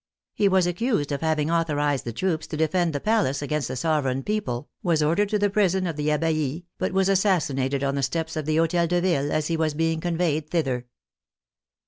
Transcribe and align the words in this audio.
He 0.33 0.47
was 0.49 0.65
accused 0.65 1.11
of 1.11 1.21
having 1.21 1.51
authorized 1.51 2.05
the 2.05 2.11
troops 2.11 2.47
to 2.47 2.57
defend 2.57 2.91
the 2.91 2.99
palace 2.99 3.43
against 3.43 3.67
the 3.67 3.75
sovereign 3.75 4.23
people, 4.23 4.67
was 4.81 5.03
ordered 5.03 5.29
to 5.29 5.37
the 5.37 5.51
prison 5.51 5.85
of 5.85 5.95
the 5.95 6.09
Abbaye, 6.09 6.63
but 6.79 6.91
was 6.91 7.07
assassinated 7.07 7.83
on 7.83 7.93
the 7.93 8.01
steps 8.01 8.35
of 8.35 8.47
the 8.47 8.55
Hotel 8.57 8.87
de 8.87 8.99
Ville 8.99 9.31
as 9.31 9.45
he 9.45 9.55
was 9.55 9.75
being 9.75 9.99
conveyed 9.99 10.49
thither. 10.49 10.87